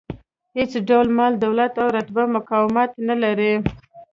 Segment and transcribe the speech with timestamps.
[0.57, 3.53] هېڅ ډول مال، دولت او رتبه مقاومت نه لري.